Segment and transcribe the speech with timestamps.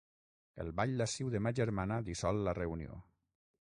[0.63, 3.03] El ball lasciu de ma germana dissol la reunió.